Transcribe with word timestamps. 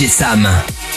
DJ 0.00 0.08
Sam. 0.08 0.89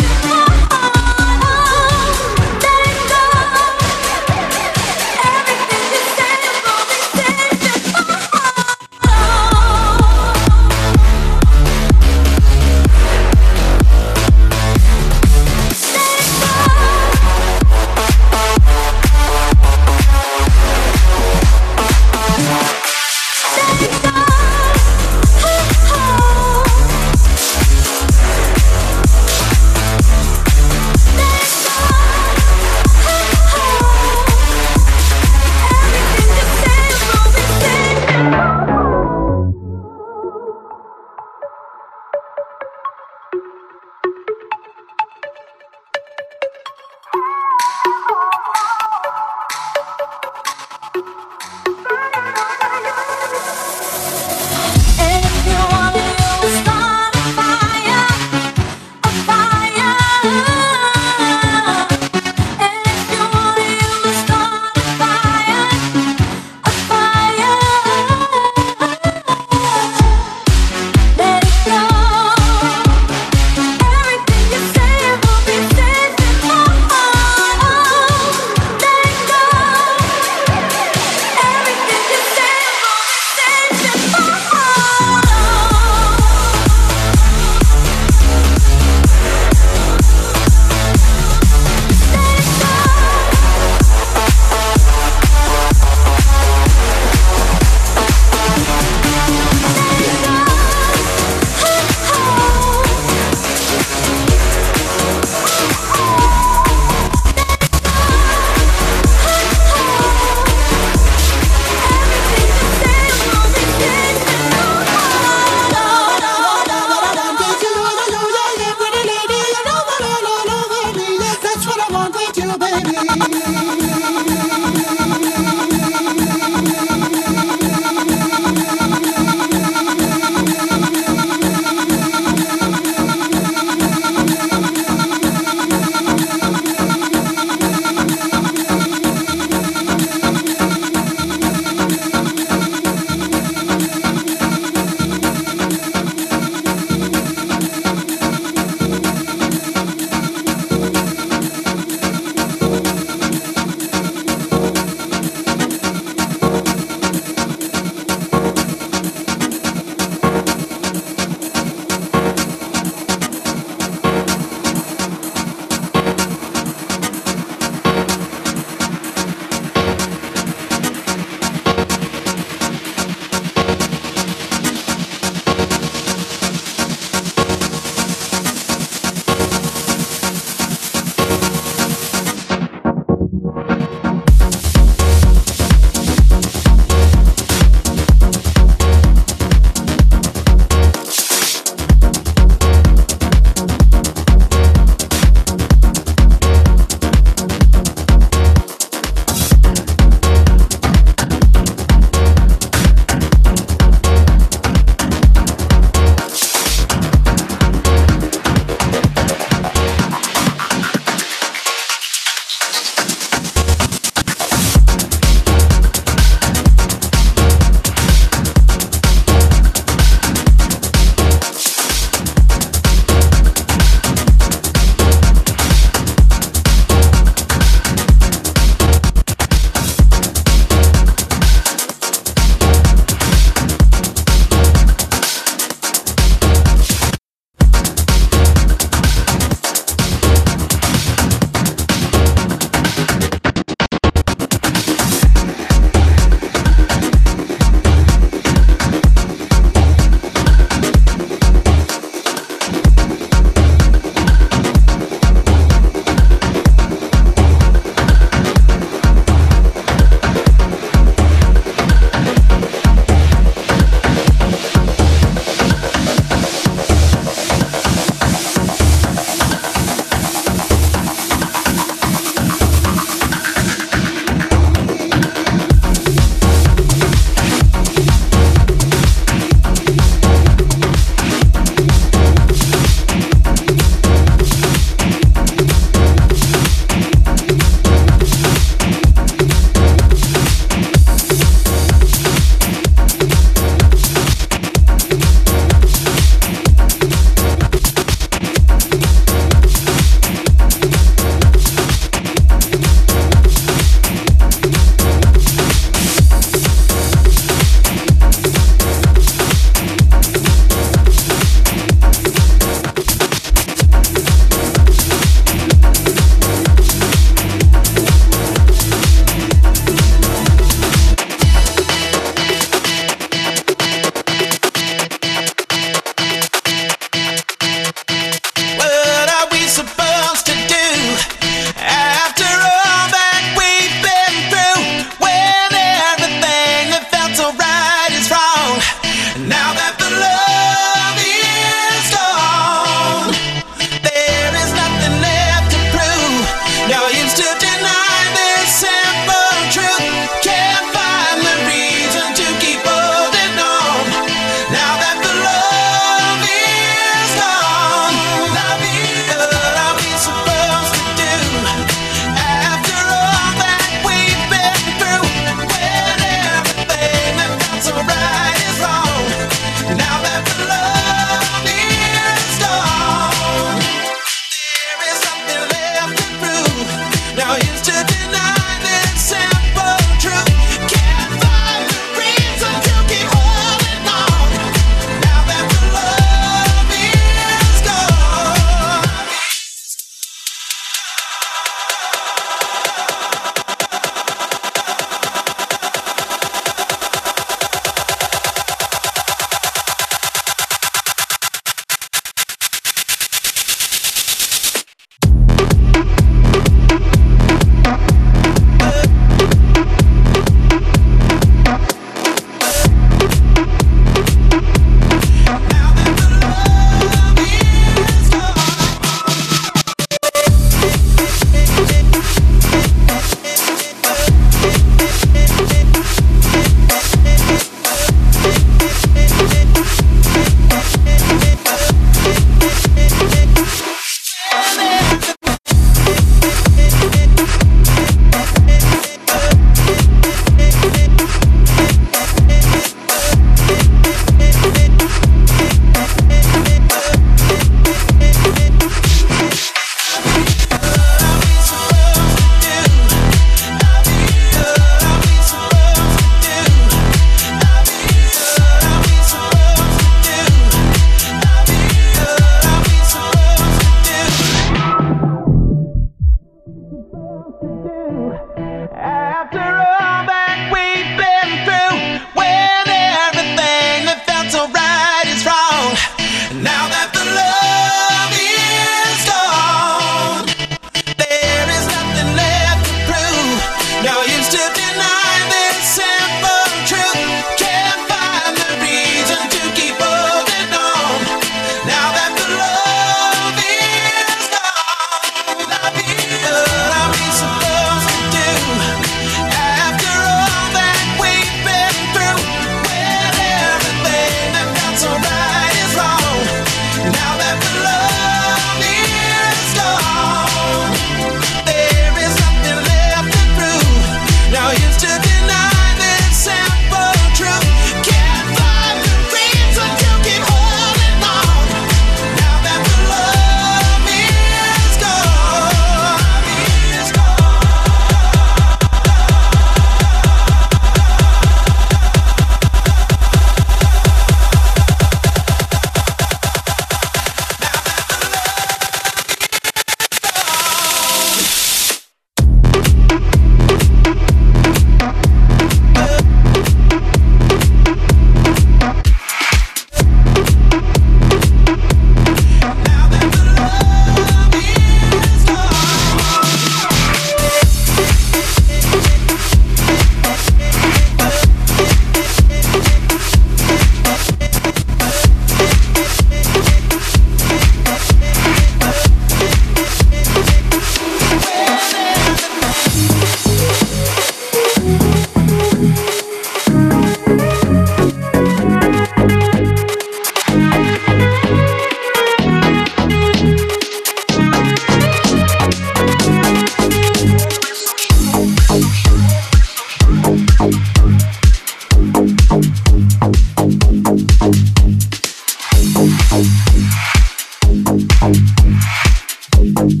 Take 599.88 600.00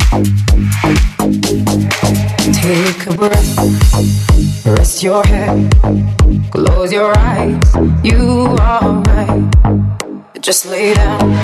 a 3.06 3.16
breath, 3.16 4.66
rest 4.66 5.02
your 5.02 5.24
head, 5.24 5.72
close 6.50 6.92
your 6.92 7.16
eyes. 7.16 7.74
You 8.04 8.54
are 8.60 9.02
right. 9.08 9.48
Just 10.42 10.66
lay 10.66 10.92
down 10.92 11.40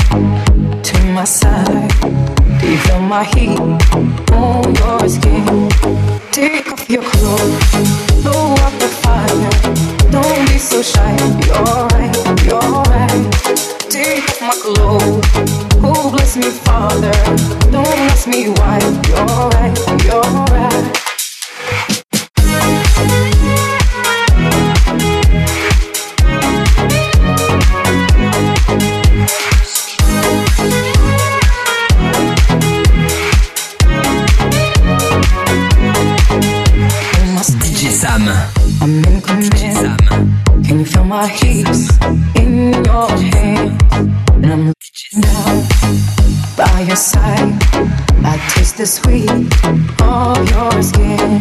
to 0.83 1.05
my 1.15 1.25
side. 1.25 1.89
Do 2.61 2.71
you 2.71 2.77
feel 2.77 3.01
my 3.01 3.25
heat 3.25 3.59
on 4.31 4.75
your 4.75 5.09
skin? 5.09 5.71
Take 6.31 6.71
off 6.71 6.91
your 6.91 7.03
clothes, 7.03 7.71
blow 8.23 8.53
up 8.61 8.75
the 8.79 8.89
fire. 9.01 9.51
Don't 10.11 10.49
be 10.49 10.59
so 10.59 10.83
shy. 10.83 11.17
You're 11.47 11.89
right, 11.97 12.15
you're 12.45 12.83
right. 12.93 13.25
Take 13.89 14.29
off 14.29 14.41
my 14.43 14.53
clothes. 14.61 15.74
Bless 16.11 16.37
me, 16.37 16.51
Father. 16.51 17.13
Don't 17.71 17.87
ask 18.11 18.29
me 18.29 18.51
why. 18.51 18.79
You're 19.09 19.49
right, 19.49 20.05
you're 20.05 20.21
right. 20.21 21.05
I'm 38.85 39.03
in 39.03 39.21
command. 39.23 39.99
Can 40.67 40.79
you 40.81 40.85
feel 40.85 41.05
my 41.05 41.27
heat 41.27 41.67
in 42.37 42.85
your 42.85 43.34
I'm 44.55 44.73
down 45.21 45.67
by 46.57 46.85
your 46.87 46.95
side. 46.95 47.59
I 48.23 48.39
taste 48.55 48.77
the 48.77 48.87
sweet 48.87 49.29
of 50.01 50.49
your 50.49 50.81
skin. 50.81 51.41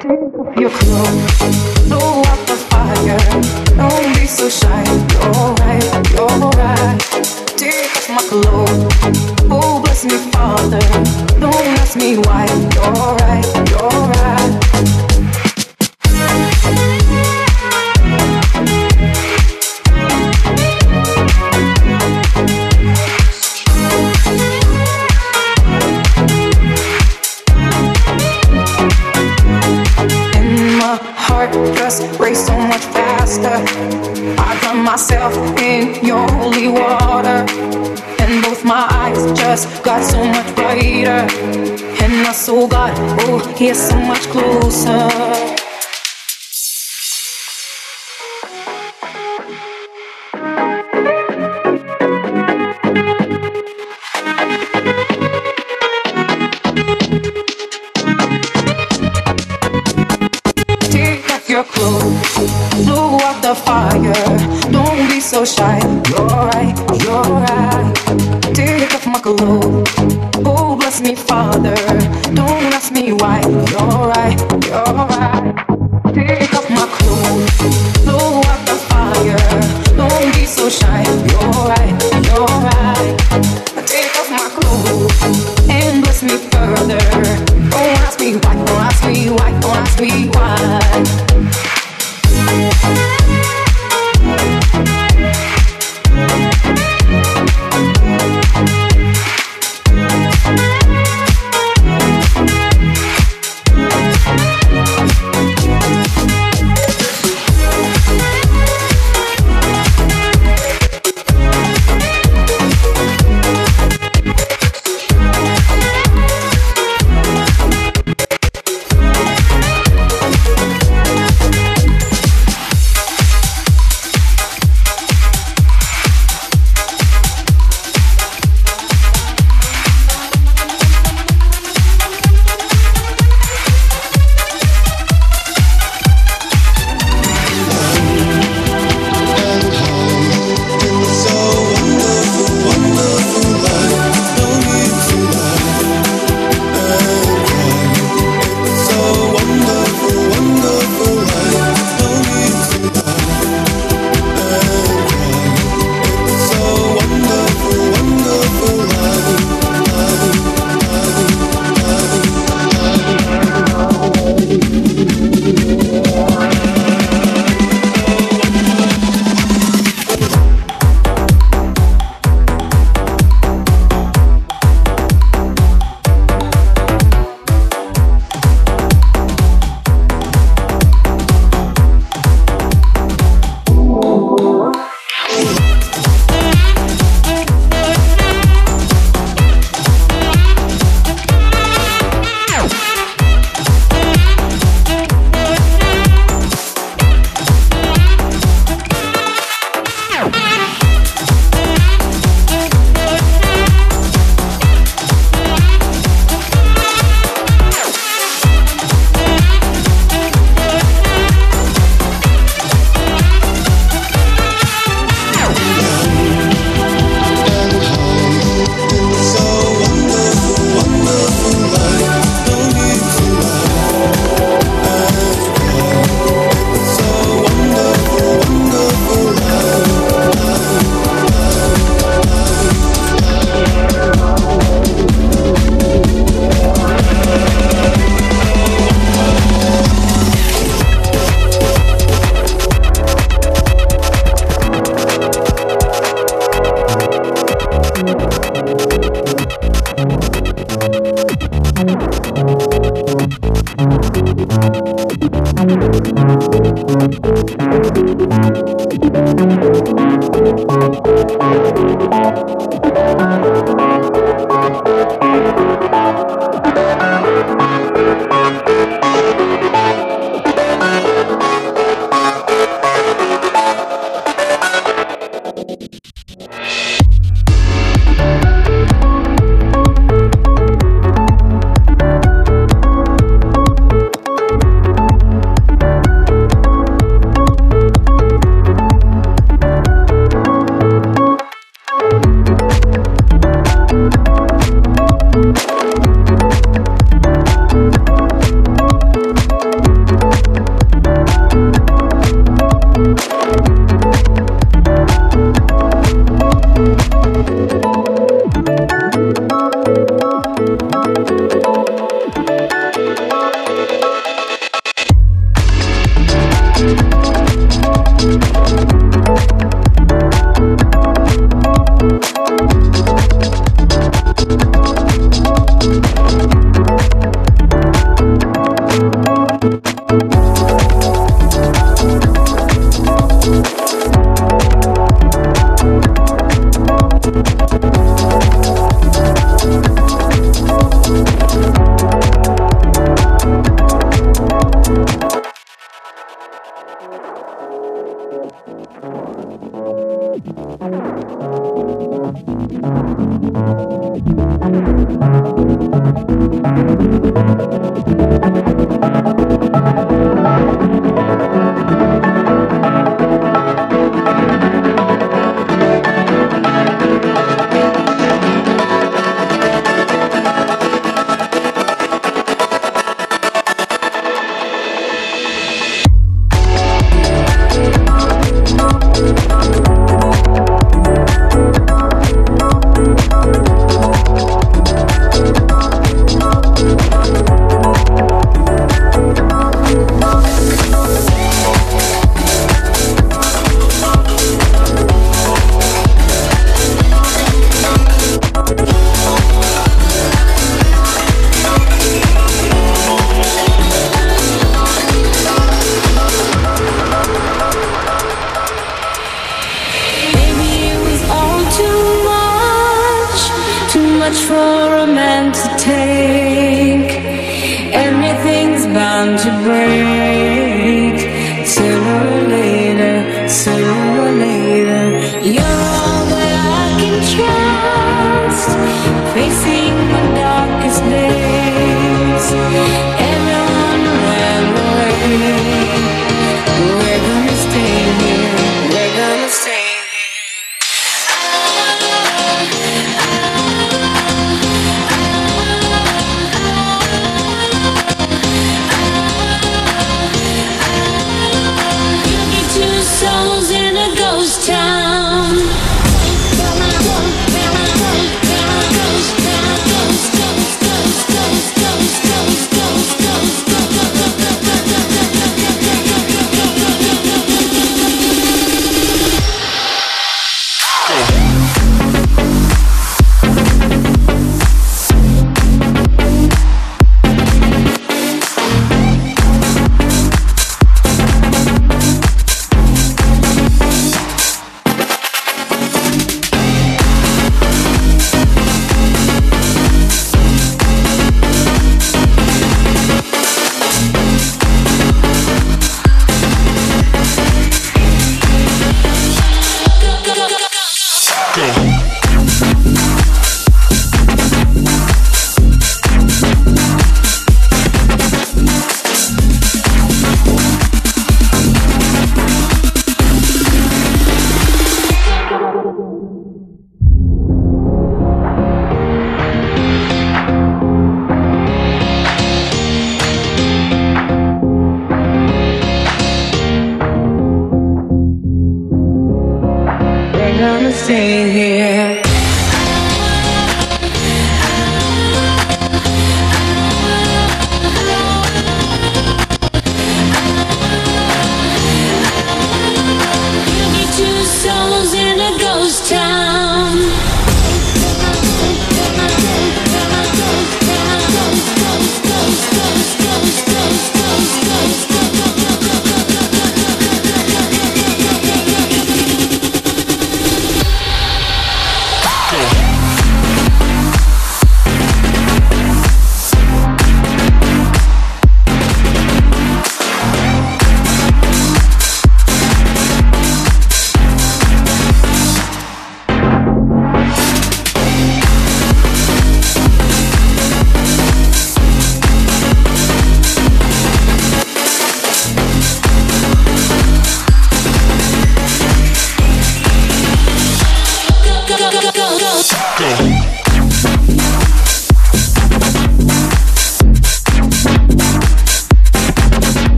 Take 0.00 0.34
off 0.34 0.56
your 0.58 0.70
clothes, 0.70 1.86
blow 1.86 2.24
out 2.26 2.46
the 2.48 2.56
fire. 2.68 3.18
Don't 3.76 4.14
be 4.18 4.26
so 4.26 4.48
shy. 4.48 4.82
You're 5.12 5.54
right, 5.62 5.86
you're 6.10 6.50
right. 6.58 6.98
Take 7.56 7.86
off 7.94 8.10
my 8.10 8.22
clothes. 8.28 8.94
Oh, 9.48 9.80
bless 9.84 10.04
me, 10.04 10.18
Father. 10.32 10.80
Don't 11.38 11.54
ask 11.78 11.96
me 11.96 12.16
why. 12.16 12.46
You're 12.74 13.14
right. 13.14 13.59
Just 39.80 39.84
got 39.84 40.10
so 40.10 40.24
much 40.24 40.54
brighter. 40.54 41.26
And 42.02 42.26
I 42.26 42.32
saw 42.32 42.66
got, 42.66 42.92
oh, 43.22 43.54
He's 43.56 43.78
so 43.88 43.96
much 43.96 44.26
closer. 44.28 45.59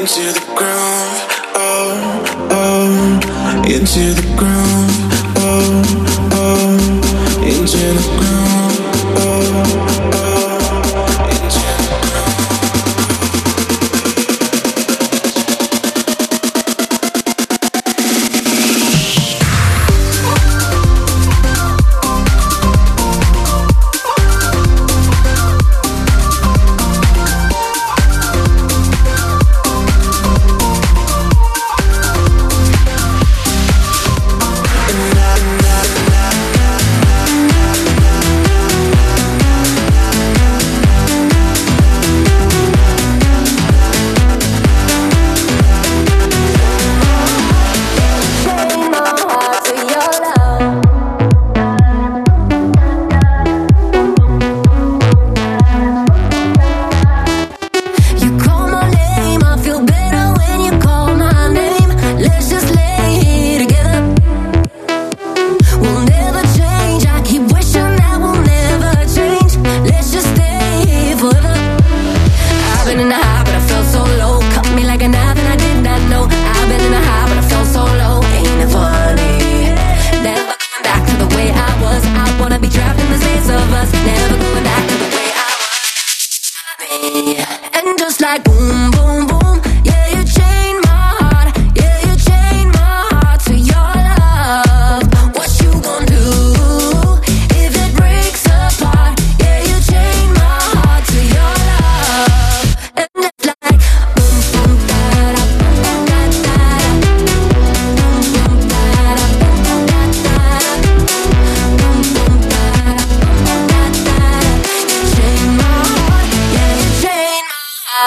into 0.00 0.32
the 0.32 0.39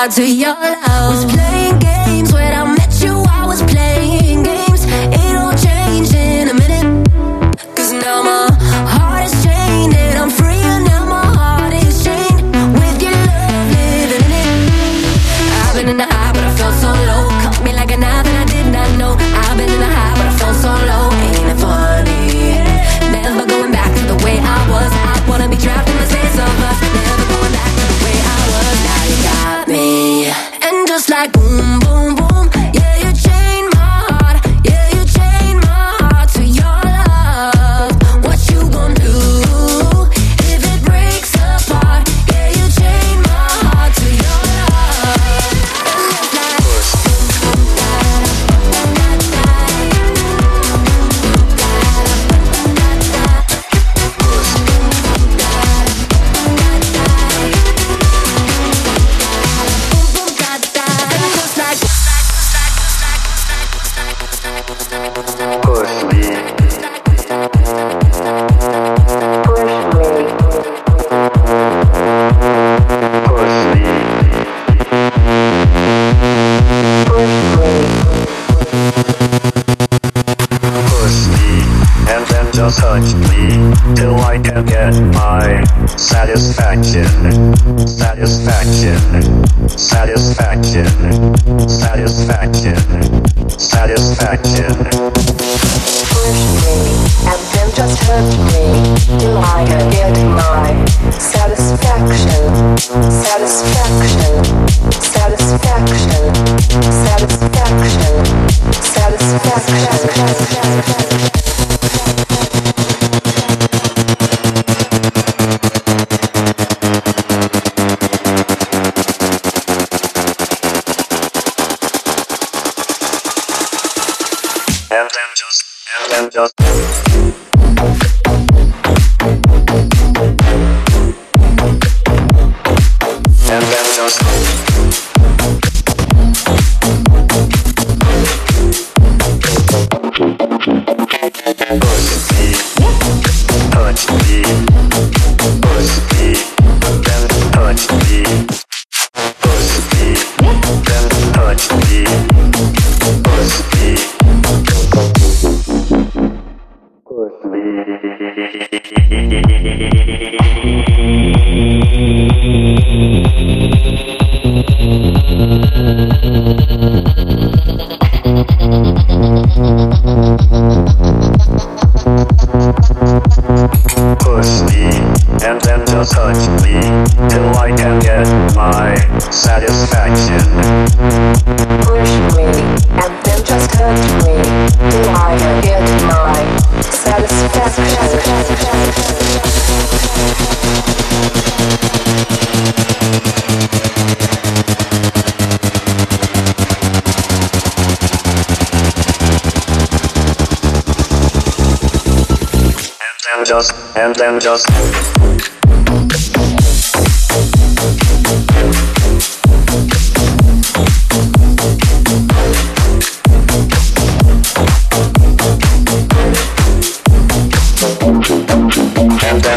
Me 0.03 0.43
and 0.43 0.61
then 0.61 0.92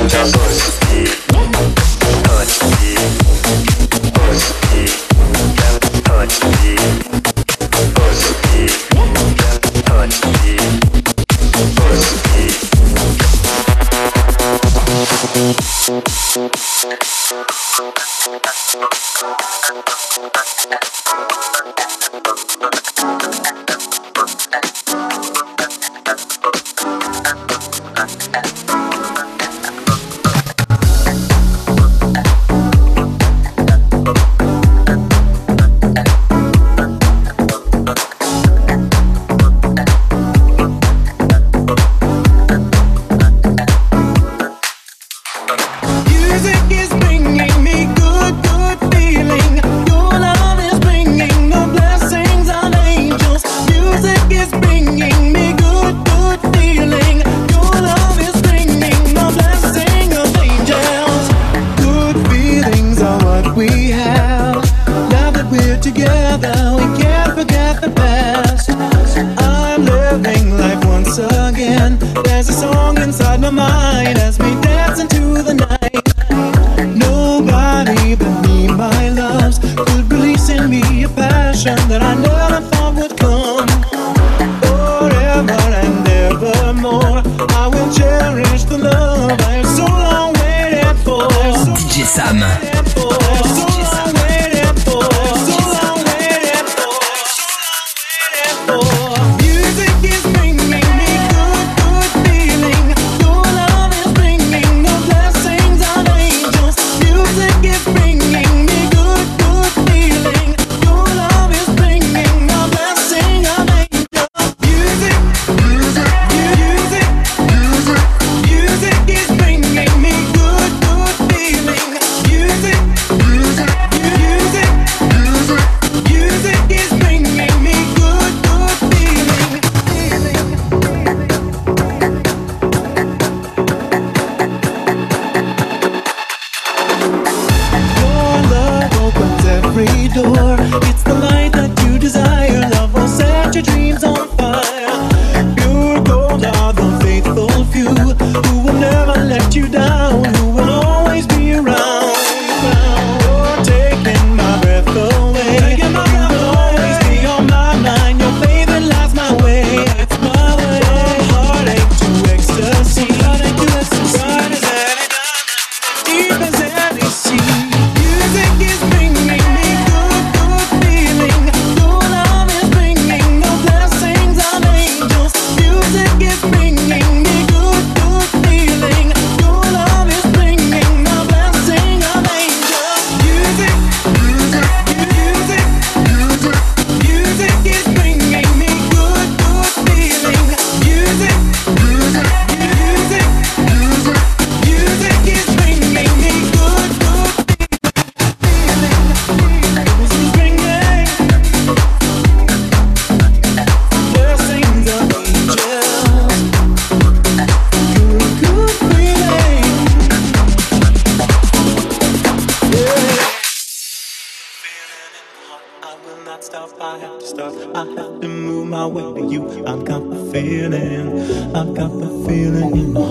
Muitas 0.07 0.31
dores 0.31 0.86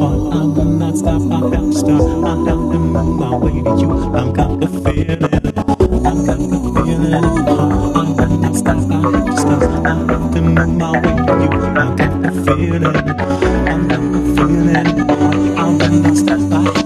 heart. 0.05 0.33
I 0.33 0.45
will 0.45 0.65
not 0.65 0.97
stop, 0.97 1.21
I 1.31 1.39
have 1.55 1.71
to 1.71 1.73
start, 1.73 2.01
I 2.01 2.35
have 2.47 2.63
to 2.71 2.79
move 2.79 3.19
my 3.19 3.35
way 3.37 3.61
to 3.63 3.73
you. 3.81 3.91
I've 4.15 4.33
got 4.33 4.59
the 4.59 4.67
feeling, 4.67 5.23
I've 5.23 6.25
got 6.25 6.37
the 6.37 6.59
feeling. 6.75 7.13
I 7.13 8.03
will 8.17 8.37
not 8.39 8.55
stop, 8.55 8.77
I 8.77 9.01
have 9.01 9.25
to 9.25 9.37
start, 9.37 9.63
I 9.63 9.95
have 10.11 10.33
to 10.33 10.41
move 10.41 10.73
my 10.77 10.91
way 10.91 11.15
to 11.27 11.33
you. 11.43 11.49
I've 11.81 11.97
got 11.97 12.13
the 12.21 12.31
feeling, 12.45 12.85
I've 12.85 13.87
got 13.89 14.03
the 14.13 14.21
feeling. 14.35 14.87
I 15.57 15.65
will 15.69 15.99
not 16.01 16.17
stop, 16.17 16.41
I 16.51 16.84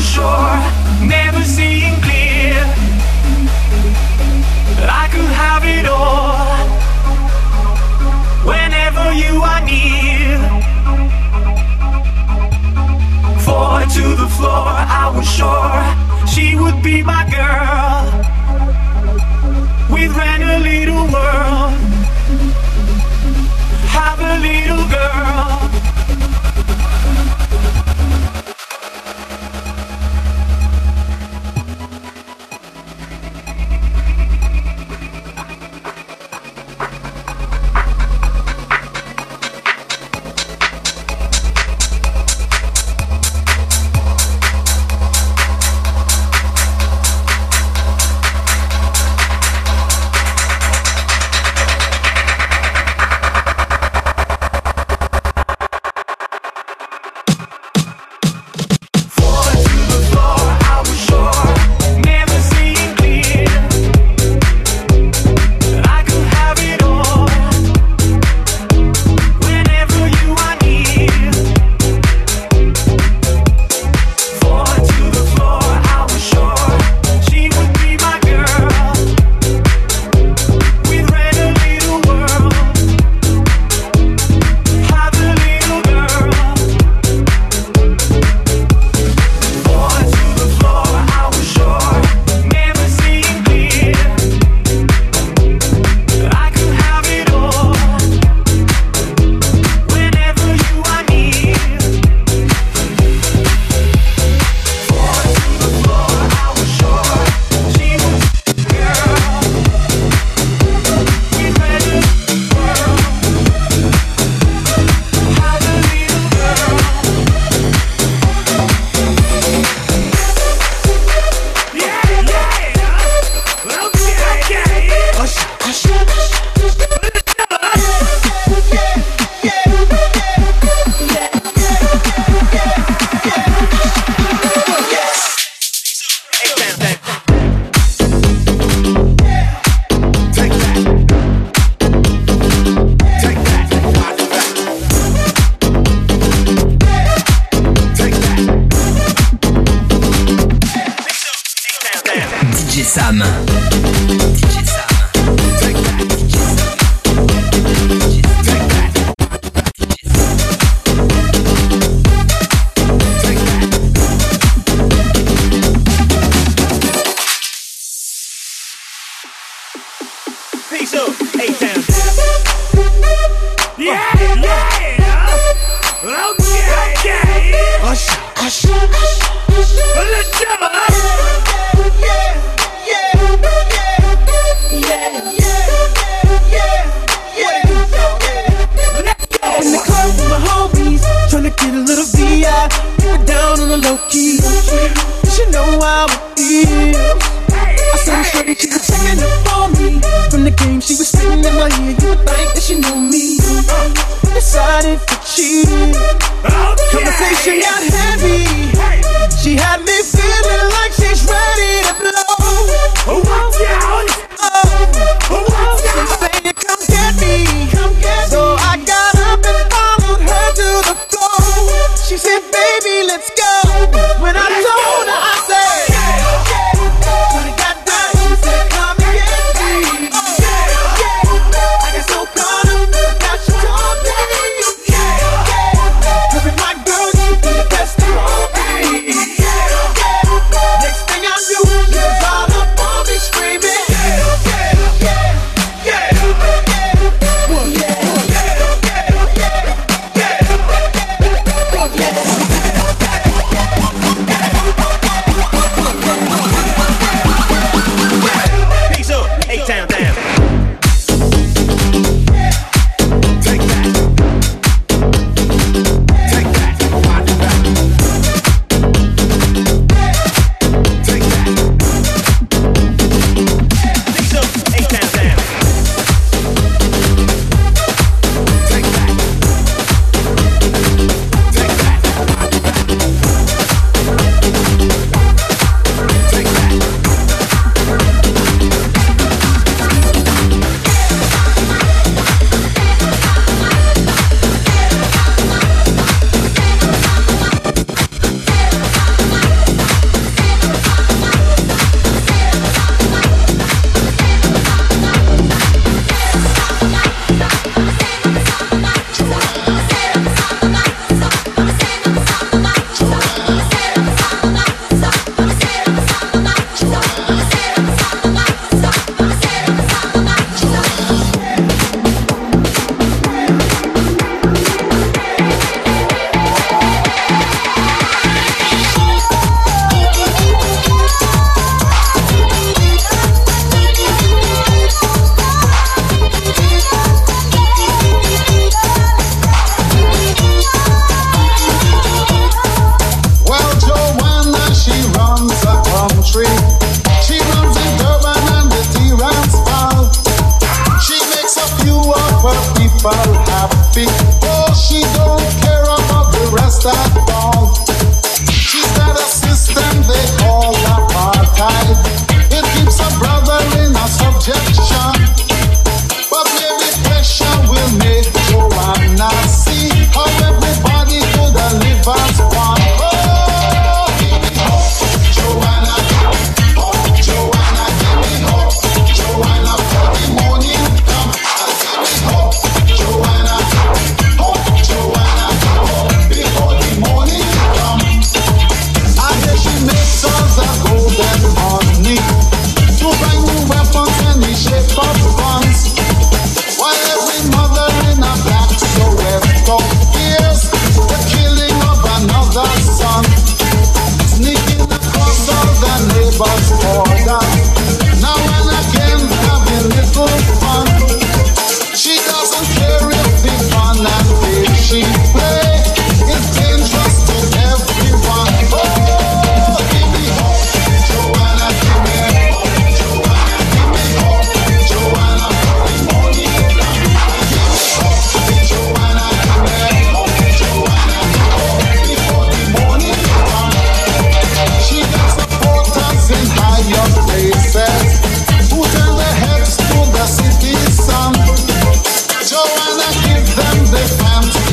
sure, 0.00 0.56
never 1.00 1.42
seeing 1.42 1.94
clear. 2.00 2.56
I 4.88 5.08
could 5.10 5.32
have 5.44 5.64
it 5.64 5.86
all 5.86 6.66
whenever 8.44 9.12
you 9.12 9.42
are 9.42 9.62
near. 9.64 10.38
Four 13.44 13.80
to 13.96 14.16
the 14.22 14.28
floor, 14.36 14.68
I 15.02 15.12
was 15.14 15.26
sure 15.38 16.26
she 16.26 16.56
would 16.56 16.82
be 16.82 17.02
my 17.02 17.24
girl. 17.30 17.95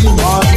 Mark. 0.04 0.53